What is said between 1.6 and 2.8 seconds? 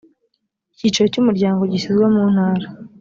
gishyizwe mu ntara